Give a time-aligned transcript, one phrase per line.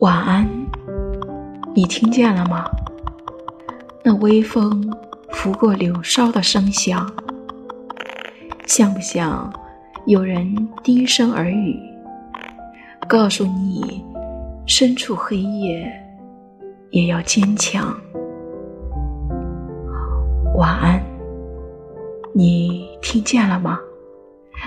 [0.00, 0.46] 晚安，
[1.74, 2.66] 你听见了吗？
[4.04, 4.94] 那微风
[5.30, 7.10] 拂过柳梢的声响，
[8.66, 9.50] 像不像
[10.04, 11.80] 有人低声耳语，
[13.08, 14.04] 告诉你，
[14.66, 15.90] 身处黑夜
[16.90, 17.96] 也要坚强。
[20.56, 21.02] 晚安，
[22.34, 23.78] 你听见了吗？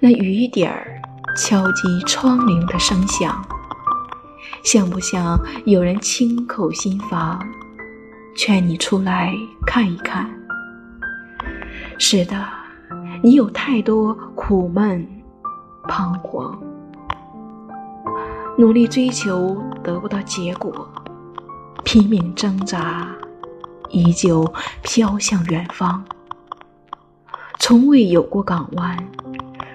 [0.00, 1.00] 那雨点儿
[1.36, 3.40] 敲击窗棂的声响。
[4.64, 7.40] 像不像有人轻叩心房，
[8.36, 9.34] 劝你出来
[9.66, 10.30] 看一看？
[11.98, 12.48] 是的，
[13.22, 15.06] 你有太多苦闷、
[15.88, 16.56] 彷徨，
[18.56, 20.88] 努力追求得不到结果，
[21.84, 23.08] 拼命挣扎，
[23.90, 24.44] 依旧
[24.82, 26.04] 飘向远方。
[27.58, 28.96] 从未有过港湾，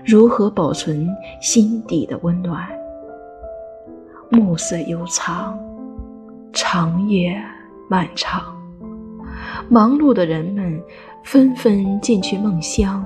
[0.05, 1.07] 如何保存
[1.41, 2.67] 心底的温暖？
[4.29, 5.57] 暮色悠长，
[6.51, 7.41] 长夜
[7.87, 8.55] 漫长，
[9.69, 10.81] 忙碌的人们
[11.23, 13.05] 纷纷进去梦乡，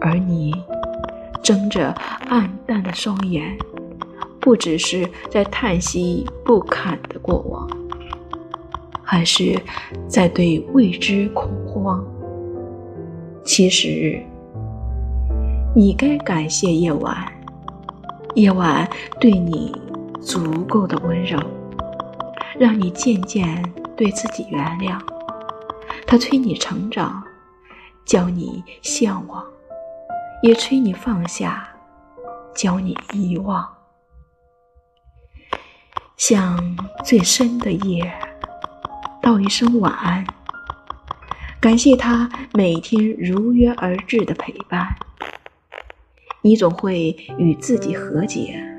[0.00, 0.54] 而你
[1.42, 1.90] 睁着
[2.28, 3.58] 暗淡的双眼，
[4.38, 7.68] 不只是在叹息不堪的过往，
[9.02, 9.60] 还是
[10.06, 12.04] 在对未知恐慌。
[13.44, 14.22] 其实，
[15.74, 17.16] 你该感谢夜晚，
[18.36, 18.88] 夜晚
[19.18, 19.74] 对你。
[20.20, 21.38] 足够的温柔，
[22.58, 23.62] 让你渐渐
[23.96, 25.00] 对自己原谅。
[26.06, 27.22] 他催你成长，
[28.04, 29.44] 教你向往，
[30.42, 31.68] 也催你放下，
[32.54, 33.68] 教你遗忘。
[36.16, 38.10] 向最深的夜
[39.20, 40.24] 道一声晚安，
[41.60, 44.96] 感谢他每天如约而至的陪伴。
[46.42, 48.75] 你总会与自己和解。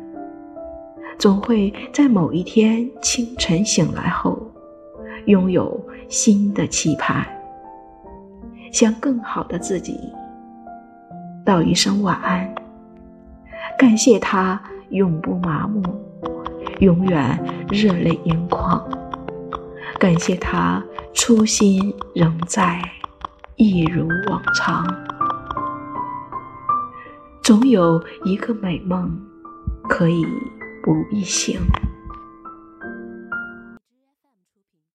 [1.17, 4.39] 总会在某一天清晨醒来后，
[5.25, 7.25] 拥有新的期盼，
[8.71, 9.99] 向更好的自己
[11.43, 12.53] 道一声晚安。
[13.79, 15.83] 感谢他永不麻木，
[16.79, 18.87] 永远热泪盈眶。
[19.99, 20.83] 感谢他
[21.13, 22.79] 初心仍在，
[23.55, 24.85] 一如往常。
[27.41, 29.19] 总有一个美梦，
[29.89, 30.23] 可以。
[30.87, 31.59] 不必行